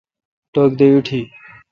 ٹک 0.53 0.71
دے 0.79 0.87
ایٹھی۔ 0.93 1.21